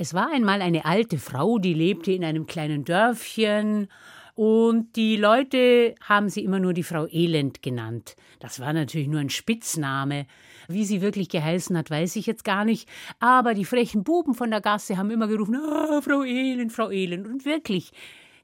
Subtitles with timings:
[0.00, 3.88] Es war einmal eine alte Frau, die lebte in einem kleinen Dörfchen
[4.36, 8.14] und die Leute haben sie immer nur die Frau Elend genannt.
[8.38, 10.26] Das war natürlich nur ein Spitzname.
[10.68, 12.88] Wie sie wirklich geheißen hat, weiß ich jetzt gar nicht.
[13.18, 17.26] Aber die frechen Buben von der Gasse haben immer gerufen, ah, Frau Elend, Frau Elend.
[17.26, 17.90] Und wirklich,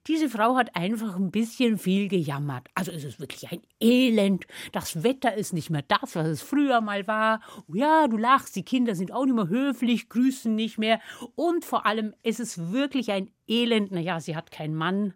[0.06, 2.68] diese Frau hat einfach ein bisschen viel gejammert.
[2.74, 4.46] Also es ist wirklich ein Elend.
[4.72, 7.40] Das Wetter ist nicht mehr das, was es früher mal war.
[7.68, 11.00] Oh ja, du lachst, die Kinder sind auch nicht mehr höflich, grüßen nicht mehr.
[11.36, 13.92] Und vor allem, es ist wirklich ein Elend.
[13.92, 15.14] Naja, sie hat keinen Mann,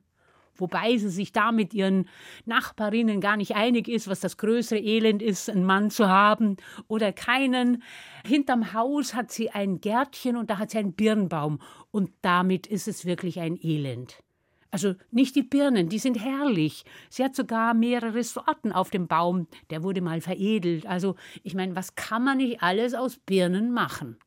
[0.55, 2.09] wobei sie sich da mit ihren
[2.46, 7.12] Nachbarinnen gar nicht einig ist, was das größere Elend ist, einen Mann zu haben oder
[7.12, 7.82] keinen.
[8.27, 11.60] Hinterm Haus hat sie ein Gärtchen und da hat sie einen Birnbaum
[11.91, 14.23] und damit ist es wirklich ein Elend.
[14.71, 16.85] Also nicht die Birnen, die sind herrlich.
[17.09, 19.47] Sie hat sogar mehrere Sorten auf dem Baum.
[19.71, 20.87] Der wurde mal veredelt.
[20.87, 24.19] Also, ich meine, was kann man nicht alles aus Birnen machen?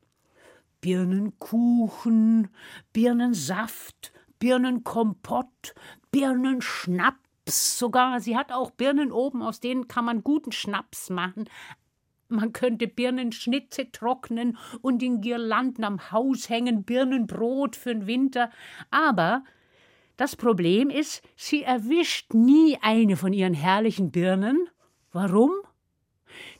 [0.80, 2.48] Birnenkuchen,
[2.92, 5.74] Birnensaft, Birnenkompott,
[6.10, 8.20] Birnenschnaps sogar.
[8.20, 11.48] Sie hat auch Birnen oben, aus denen kann man guten Schnaps machen.
[12.28, 18.50] Man könnte Birnenschnitze trocknen und in Girlanden am Haus hängen, Birnenbrot für den Winter.
[18.90, 19.44] Aber
[20.16, 24.68] das Problem ist, sie erwischt nie eine von ihren herrlichen Birnen.
[25.12, 25.50] Warum?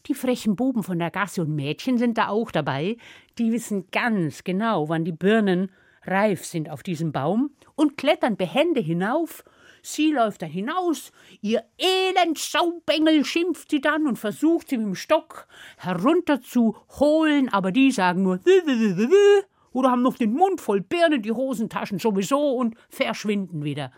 [0.07, 2.97] Die frechen Buben von der Gasse und Mädchen sind da auch dabei.
[3.39, 5.71] Die wissen ganz genau, wann die Birnen
[6.05, 9.45] reif sind auf diesem Baum und klettern behende hinauf.
[9.83, 14.95] Sie läuft da hinaus, ihr elend Saubengel schimpft sie dann und versucht sie mit dem
[14.95, 18.39] Stock herunterzuholen, aber die sagen nur
[19.73, 23.93] oder haben noch den Mund voll Birnen, die Hosentaschen sowieso und verschwinden wieder.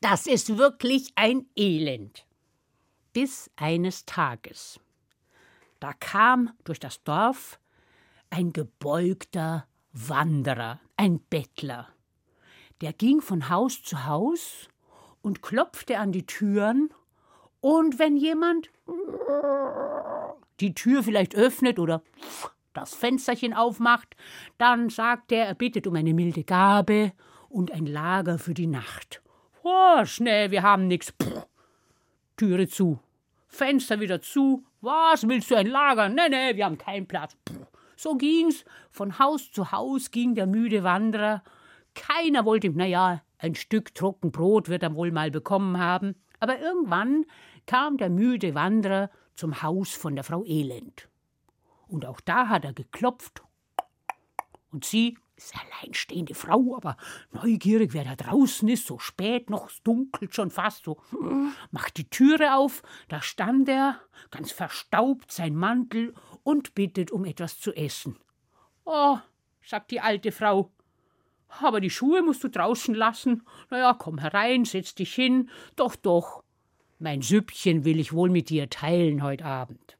[0.00, 2.26] Das ist wirklich ein Elend.
[3.12, 4.78] Bis eines Tages.
[5.80, 7.58] Da kam durch das Dorf
[8.30, 11.88] ein gebeugter Wanderer, ein Bettler.
[12.80, 14.68] Der ging von Haus zu Haus
[15.22, 16.92] und klopfte an die Türen,
[17.60, 18.70] und wenn jemand
[20.60, 22.02] die Tür vielleicht öffnet oder
[22.72, 24.16] das Fensterchen aufmacht,
[24.58, 27.12] dann sagt er, er bittet um eine milde Gabe
[27.48, 29.22] und ein Lager für die Nacht.
[29.62, 31.12] Oh, schnell, wir haben nix.
[31.12, 31.42] Puh.
[32.36, 33.00] Türe zu.
[33.48, 34.64] Fenster wieder zu.
[34.80, 36.08] Was, willst du ein Lager?
[36.08, 37.36] Nee, nee, wir haben keinen Platz.
[37.44, 37.66] Puh.
[37.96, 38.64] So ging's.
[38.90, 41.42] Von Haus zu Haus ging der müde Wanderer.
[41.94, 46.14] Keiner wollte ihm, naja, ein Stück Trockenbrot wird er wohl mal bekommen haben.
[46.38, 47.24] Aber irgendwann
[47.66, 51.08] kam der müde Wanderer zum Haus von der Frau Elend.
[51.88, 53.42] Und auch da hat er geklopft.
[54.70, 56.96] Und sie ist alleinstehende Frau, aber
[57.32, 61.00] neugierig, wer da draußen ist, so spät noch, es dunkelt schon fast, so
[61.70, 64.00] macht die Türe auf, da stand er,
[64.30, 68.18] ganz verstaubt, sein Mantel und bittet um etwas zu essen.
[68.84, 69.18] Oh,
[69.62, 70.72] sagt die alte Frau,
[71.48, 73.42] aber die Schuhe musst du draußen lassen.
[73.70, 75.50] Na ja, komm herein, setz dich hin.
[75.76, 76.42] Doch, doch,
[76.98, 79.97] mein Süppchen will ich wohl mit dir teilen heut Abend.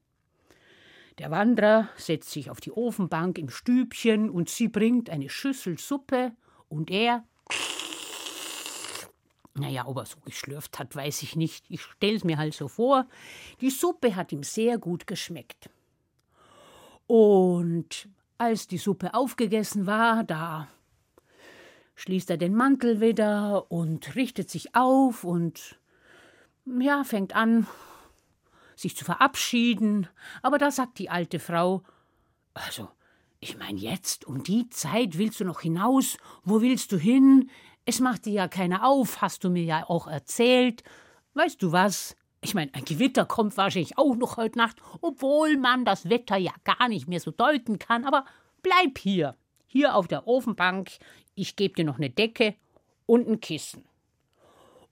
[1.18, 6.32] Der Wanderer setzt sich auf die Ofenbank im Stübchen und sie bringt eine Schüssel Suppe
[6.68, 7.24] und er.
[9.54, 11.64] Naja, ob er so geschlürft hat, weiß ich nicht.
[11.68, 13.08] Ich stell's mir halt so vor.
[13.60, 15.68] Die Suppe hat ihm sehr gut geschmeckt.
[17.08, 20.68] Und als die Suppe aufgegessen war, da
[21.96, 25.80] schließt er den Mantel wieder und richtet sich auf und
[26.64, 27.66] ja, fängt an,
[28.80, 30.08] sich zu verabschieden,
[30.42, 31.82] aber da sagt die alte Frau
[32.54, 32.88] Also,
[33.40, 37.50] ich meine jetzt, um die Zeit willst du noch hinaus, wo willst du hin?
[37.84, 40.82] Es macht dir ja keiner auf, hast du mir ja auch erzählt.
[41.34, 42.16] Weißt du was?
[42.40, 46.52] Ich meine, ein Gewitter kommt wahrscheinlich auch noch heute Nacht, obwohl man das Wetter ja
[46.64, 48.24] gar nicht mehr so deuten kann, aber
[48.62, 49.36] bleib hier,
[49.66, 50.90] hier auf der Ofenbank,
[51.34, 52.54] ich gebe dir noch eine Decke
[53.06, 53.84] und ein Kissen.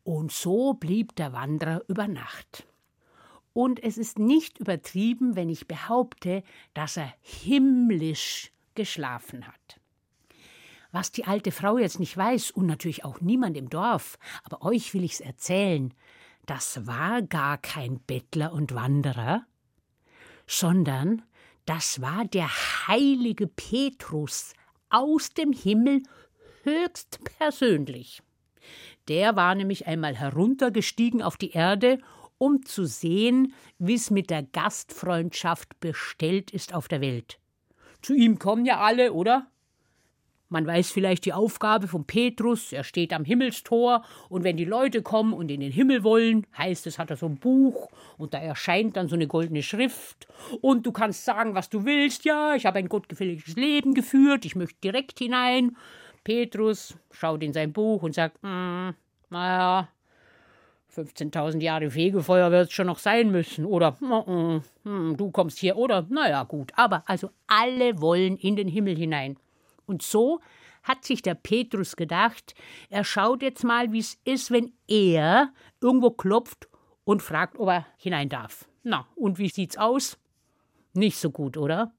[0.03, 2.67] Und so blieb der Wanderer über Nacht.
[3.57, 6.43] Und es ist nicht übertrieben, wenn ich behaupte,
[6.75, 9.81] dass er himmlisch geschlafen hat.
[10.93, 14.93] Was die alte Frau jetzt nicht weiß und natürlich auch niemand im Dorf, aber euch
[14.93, 15.95] will ich's erzählen,
[16.45, 19.47] das war gar kein Bettler und Wanderer,
[20.47, 21.23] sondern
[21.65, 22.51] das war der
[22.87, 24.53] heilige Petrus
[24.91, 26.03] aus dem Himmel
[26.63, 28.23] höchst persönlich.
[29.09, 32.01] Der war nämlich einmal heruntergestiegen auf die Erde
[32.39, 37.39] um zu sehen, wie's mit der Gastfreundschaft bestellt ist auf der Welt.
[38.03, 39.47] Zu ihm kommen ja alle, oder?
[40.49, 45.03] Man weiß vielleicht die Aufgabe von Petrus, er steht am Himmelstor und wenn die Leute
[45.03, 48.39] kommen und in den Himmel wollen, heißt es, hat er so ein Buch und da
[48.39, 50.29] erscheint dann so eine goldene Schrift
[50.61, 52.25] und du kannst sagen, was du willst.
[52.25, 55.77] Ja, ich habe ein gottgefälliges Leben geführt, ich möchte direkt hinein.
[56.23, 58.95] Petrus schaut in sein Buch und sagt, hm,
[59.31, 59.89] naja,
[60.97, 63.65] 15.000 Jahre Fegefeuer wird es schon noch sein müssen.
[63.67, 65.77] Oder hm, hm, du kommst hier.
[65.77, 66.73] Oder naja, gut.
[66.77, 69.37] Aber also alle wollen in den Himmel hinein.
[69.87, 70.41] Und so
[70.83, 72.55] hat sich der Petrus gedacht,
[72.89, 76.69] er schaut jetzt mal, wie es ist, wenn er irgendwo klopft
[77.05, 78.67] und fragt, ob er hinein darf.
[78.83, 80.17] Na, und wie sieht's aus?
[80.95, 81.93] Nicht so gut, oder?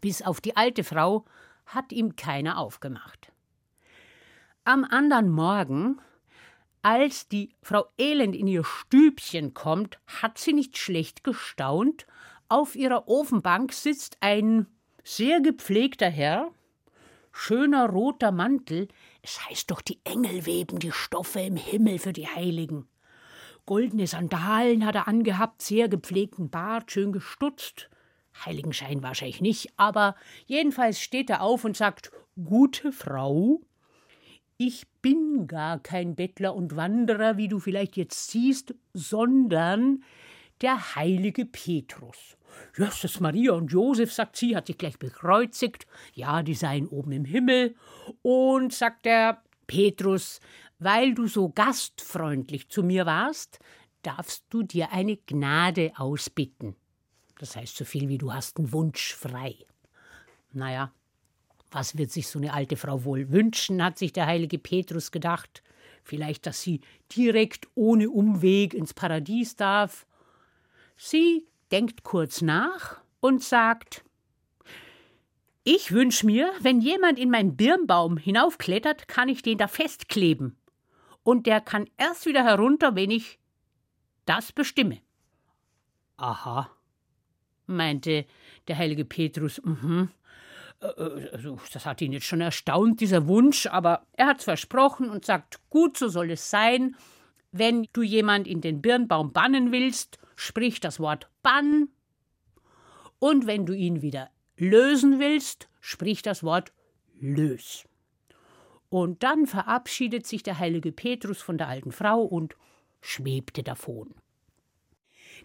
[0.00, 1.24] Bis auf die alte Frau
[1.66, 3.30] hat ihm keiner aufgemacht.
[4.64, 6.00] Am anderen Morgen,
[6.82, 12.06] als die Frau Elend in ihr Stübchen kommt, hat sie nicht schlecht gestaunt.
[12.48, 14.66] Auf ihrer Ofenbank sitzt ein
[15.04, 16.50] sehr gepflegter Herr,
[17.32, 18.88] schöner roter Mantel,
[19.22, 22.88] es heißt doch, die Engel weben die Stoffe im Himmel für die Heiligen.
[23.64, 27.88] Goldene Sandalen hat er angehabt, sehr gepflegten Bart, schön gestutzt.
[28.44, 33.60] Heiligenschein wahrscheinlich nicht, aber jedenfalls steht er auf und sagt: Gute Frau,
[34.66, 40.04] ich bin gar kein Bettler und Wanderer, wie du vielleicht jetzt siehst, sondern
[40.60, 42.36] der heilige Petrus.
[42.76, 45.88] Jesus, Maria und Josef, sagt sie, hat sich gleich bekreuzigt.
[46.14, 47.74] Ja, die seien oben im Himmel.
[48.22, 50.38] Und sagt der Petrus,
[50.78, 53.58] weil du so gastfreundlich zu mir warst,
[54.02, 56.76] darfst du dir eine Gnade ausbitten.
[57.38, 59.56] Das heißt so viel wie du hast einen Wunsch frei.
[60.52, 60.92] Naja,
[61.72, 65.62] was wird sich so eine alte Frau wohl wünschen, hat sich der heilige Petrus gedacht.
[66.04, 66.80] Vielleicht, dass sie
[67.16, 70.06] direkt ohne Umweg ins Paradies darf.
[70.96, 74.04] Sie denkt kurz nach und sagt
[75.64, 80.56] Ich wünsch mir, wenn jemand in meinen Birnbaum hinaufklettert, kann ich den da festkleben.
[81.22, 83.38] Und der kann erst wieder herunter, wenn ich
[84.26, 85.00] das bestimme.
[86.16, 86.70] Aha,
[87.66, 88.26] meinte
[88.68, 89.60] der heilige Petrus.
[89.64, 90.10] Mhm.
[90.82, 95.60] Also, das hat ihn jetzt schon erstaunt, dieser Wunsch, aber er hat's versprochen und sagt:
[95.70, 96.96] Gut, so soll es sein.
[97.52, 101.88] Wenn du jemand in den Birnbaum bannen willst, sprich das Wort Bann.
[103.18, 106.72] Und wenn du ihn wieder lösen willst, sprich das Wort
[107.20, 107.84] Lös.
[108.88, 112.56] Und dann verabschiedet sich der heilige Petrus von der alten Frau und
[113.00, 114.14] schwebte davon.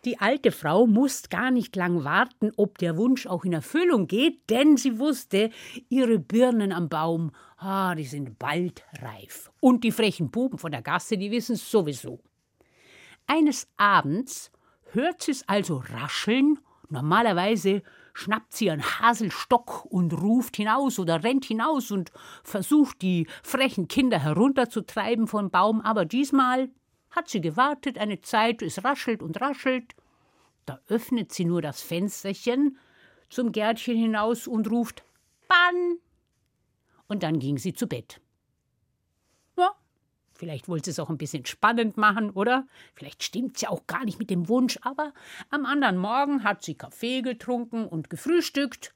[0.06, 4.50] Die alte Frau musste gar nicht lang warten, ob der Wunsch auch in Erfüllung geht,
[4.50, 5.50] denn sie wusste,
[5.90, 9.52] ihre Birnen am Baum, ah, die sind bald reif.
[9.60, 12.20] Und die frechen Buben von der Gasse, die wissen es sowieso.
[13.26, 14.52] Eines Abends
[14.92, 16.60] hört sie es also rascheln.
[16.90, 17.82] Normalerweise
[18.14, 22.12] schnappt sie einen Haselstock und ruft hinaus oder rennt hinaus und
[22.44, 26.70] versucht, die frechen Kinder herunterzutreiben vom Baum, aber diesmal
[27.18, 29.96] hat sie gewartet eine Zeit, es raschelt und raschelt.
[30.66, 32.78] Da öffnet sie nur das Fensterchen
[33.30, 35.04] zum Gärtchen hinaus und ruft
[35.50, 35.98] Bann.
[37.08, 38.22] Und dann ging sie zu Bett.
[40.38, 42.68] Vielleicht wollte sie es auch ein bisschen spannend machen, oder?
[42.94, 45.12] Vielleicht stimmt sie auch gar nicht mit dem Wunsch, aber
[45.50, 48.94] am anderen Morgen hat sie Kaffee getrunken und gefrühstückt.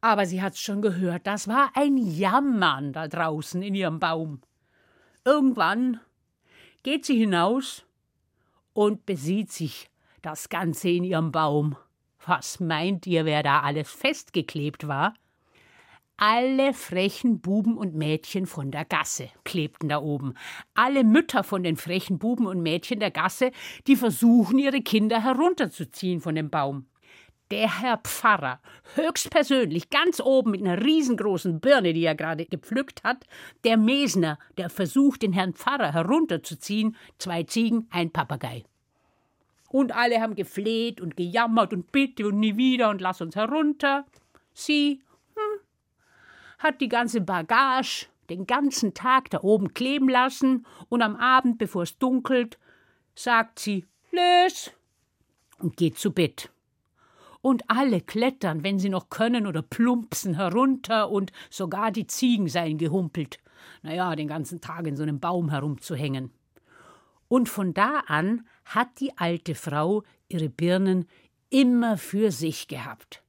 [0.00, 4.40] Aber sie hat's schon gehört, das war ein Jammern da draußen in ihrem Baum.
[5.24, 6.00] Irgendwann
[6.82, 7.84] geht sie hinaus
[8.72, 9.90] und besieht sich
[10.22, 11.76] das Ganze in ihrem Baum.
[12.26, 15.14] Was meint ihr, wer da alles festgeklebt war?
[16.16, 20.34] Alle frechen Buben und Mädchen von der Gasse klebten da oben.
[20.74, 23.52] Alle Mütter von den frechen Buben und Mädchen der Gasse,
[23.86, 26.89] die versuchen, ihre Kinder herunterzuziehen von dem Baum.
[27.50, 28.60] Der Herr Pfarrer,
[28.94, 33.26] höchstpersönlich, ganz oben mit einer riesengroßen Birne, die er gerade gepflückt hat,
[33.64, 38.64] der Mesner, der versucht, den Herrn Pfarrer herunterzuziehen, zwei Ziegen, ein Papagei.
[39.68, 44.06] Und alle haben gefleht und gejammert und bitte und nie wieder und lass uns herunter.
[44.52, 45.02] Sie
[46.58, 51.82] hat die ganze Bagage den ganzen Tag da oben kleben lassen und am Abend, bevor
[51.82, 52.58] es dunkelt,
[53.14, 54.72] sagt sie Lös
[55.58, 56.50] und geht zu Bett.
[57.42, 62.76] Und alle klettern, wenn sie noch können, oder plumpsen herunter und sogar die Ziegen seien
[62.76, 63.38] gehumpelt.
[63.82, 66.30] Naja, den ganzen Tag in so einem Baum herumzuhängen.
[67.28, 71.06] Und von da an hat die alte Frau ihre Birnen
[71.48, 73.22] immer für sich gehabt.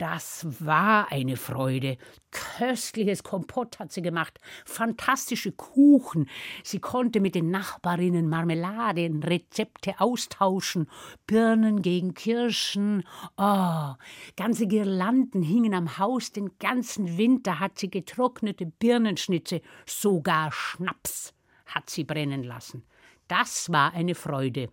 [0.00, 1.98] Das war eine Freude.
[2.30, 6.26] Köstliches Kompott hat sie gemacht, fantastische Kuchen.
[6.64, 10.88] Sie konnte mit den Nachbarinnen Marmeladenrezepte austauschen,
[11.26, 13.04] Birnen gegen Kirschen.
[13.36, 13.92] Oh,
[14.38, 21.34] ganze Girlanden hingen am Haus, den ganzen Winter hat sie getrocknete Birnenschnitze, sogar Schnaps
[21.66, 22.84] hat sie brennen lassen.
[23.28, 24.70] Das war eine Freude.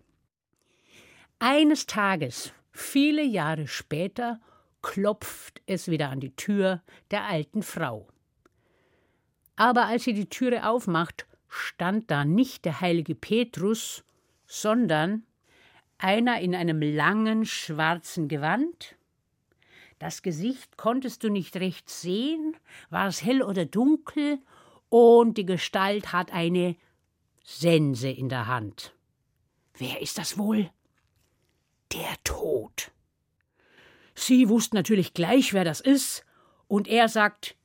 [1.37, 4.39] Eines Tages, viele Jahre später,
[4.81, 6.81] klopft es wieder an die Tür
[7.11, 8.07] der alten Frau.
[9.55, 14.03] Aber als sie die Türe aufmacht, stand da nicht der heilige Petrus,
[14.45, 15.23] sondern
[15.97, 18.95] einer in einem langen schwarzen Gewand.
[19.99, 22.55] Das Gesicht konntest du nicht recht sehen,
[22.89, 24.39] war es hell oder dunkel,
[24.89, 26.75] und die Gestalt hat eine
[27.43, 28.93] Sense in der Hand.
[29.77, 30.69] Wer ist das wohl?
[31.91, 32.91] Der Tod.
[34.19, 36.25] Sie wussten natürlich gleich, wer das ist,
[36.67, 37.55] und er sagt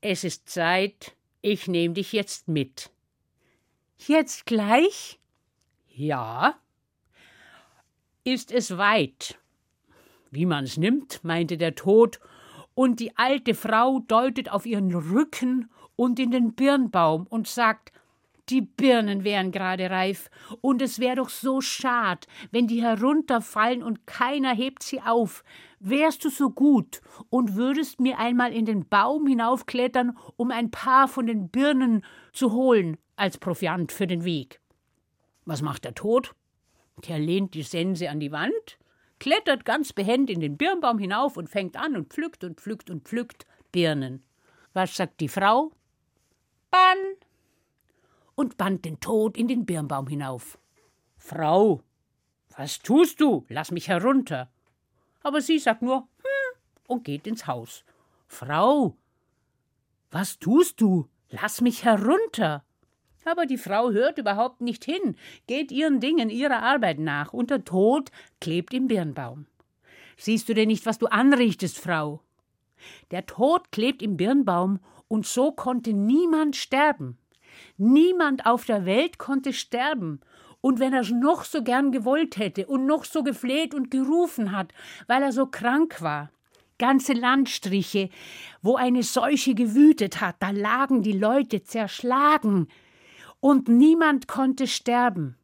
[0.00, 2.90] Es ist Zeit, ich nehme dich jetzt mit.
[3.98, 5.20] Jetzt gleich?
[5.88, 6.54] Ja.
[8.24, 9.38] Ist es weit?
[10.30, 12.18] Wie man's nimmt, meinte der Tod,
[12.72, 17.92] und die alte Frau deutet auf ihren Rücken und in den Birnbaum und sagt
[18.48, 20.28] die Birnen wären gerade reif,
[20.60, 25.44] und es wäre doch so schad, wenn die herunterfallen und keiner hebt sie auf.
[25.78, 31.08] Wärst du so gut und würdest mir einmal in den Baum hinaufklettern, um ein paar
[31.08, 34.60] von den Birnen zu holen als Proviant für den Weg.
[35.44, 36.34] Was macht der Tod?
[37.08, 38.78] Der lehnt die Sense an die Wand,
[39.18, 43.08] klettert ganz behend in den Birnbaum hinauf und fängt an und pflückt und pflückt und
[43.08, 44.24] pflückt Birnen.
[44.72, 45.72] Was sagt die Frau?
[46.70, 46.98] Bann,
[48.42, 50.58] und band den Tod in den Birnbaum hinauf.
[51.16, 51.80] Frau,
[52.56, 53.46] was tust du?
[53.48, 54.50] Lass mich herunter.
[55.22, 56.58] Aber sie sagt nur hm
[56.88, 57.84] und geht ins Haus.
[58.26, 58.96] Frau,
[60.10, 61.08] was tust du?
[61.30, 62.64] Lass mich herunter.
[63.24, 67.64] Aber die Frau hört überhaupt nicht hin, geht ihren Dingen, ihrer Arbeit nach, und der
[67.64, 69.46] Tod klebt im Birnbaum.
[70.16, 72.20] Siehst du denn nicht, was du anrichtest, Frau?
[73.12, 77.16] Der Tod klebt im Birnbaum, und so konnte niemand sterben.
[77.76, 80.20] Niemand auf der Welt konnte sterben,
[80.60, 84.52] und wenn er es noch so gern gewollt hätte und noch so gefleht und gerufen
[84.52, 84.72] hat,
[85.08, 86.30] weil er so krank war,
[86.78, 88.10] ganze Landstriche,
[88.62, 92.68] wo eine Seuche gewütet hat, da lagen die Leute zerschlagen,
[93.40, 95.36] und niemand konnte sterben.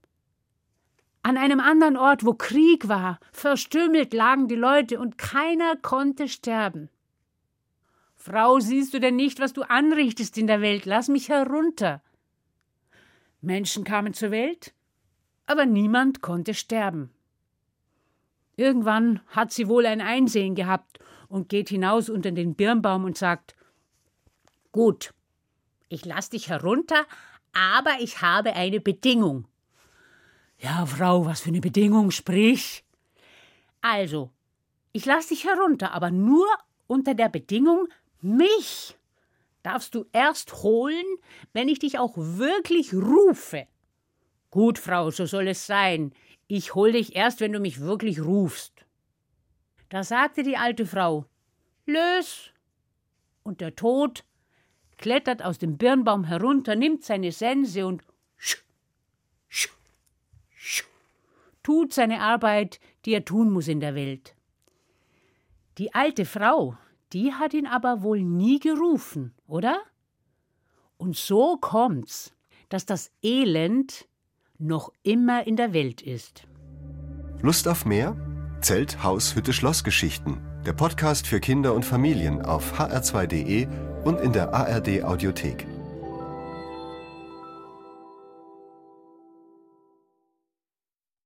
[1.22, 6.88] An einem anderen Ort, wo Krieg war, verstümmelt lagen die Leute, und keiner konnte sterben.
[8.28, 10.84] Frau, siehst du denn nicht, was du anrichtest in der Welt?
[10.84, 12.02] Lass mich herunter.
[13.40, 14.74] Menschen kamen zur Welt,
[15.46, 17.10] aber niemand konnte sterben.
[18.56, 23.56] Irgendwann hat sie wohl ein Einsehen gehabt und geht hinaus unter den Birnbaum und sagt
[24.72, 25.14] Gut,
[25.88, 27.06] ich lass dich herunter,
[27.54, 29.46] aber ich habe eine Bedingung.
[30.58, 32.84] Ja, Frau, was für eine Bedingung, sprich.
[33.80, 34.30] Also,
[34.92, 36.46] ich lass dich herunter, aber nur
[36.88, 37.88] unter der Bedingung,
[38.20, 38.96] mich
[39.62, 41.04] darfst du erst holen,
[41.52, 43.66] wenn ich dich auch wirklich rufe.
[44.50, 46.12] Gut, Frau, so soll es sein.
[46.46, 48.86] Ich hol dich erst, wenn du mich wirklich rufst.
[49.90, 51.26] Da sagte die alte Frau
[51.86, 52.50] Lös.
[53.42, 54.24] Und der Tod
[54.98, 58.02] klettert aus dem Birnbaum herunter, nimmt seine Sense und
[58.36, 58.58] sch,
[59.48, 59.70] sch,
[60.54, 60.84] sch,
[61.62, 64.34] tut seine Arbeit, die er tun muss in der Welt.
[65.78, 66.76] Die alte Frau,
[67.12, 69.78] die hat ihn aber wohl nie gerufen, oder?
[70.96, 72.32] Und so kommt's,
[72.68, 74.06] dass das Elend
[74.58, 76.46] noch immer in der Welt ist.
[77.40, 78.16] Lust auf mehr?
[78.60, 80.38] Zelt, Haus, Hütte, Schlossgeschichten.
[80.66, 83.68] Der Podcast für Kinder und Familien auf hr2.de
[84.04, 85.77] und in der ARD Audiothek.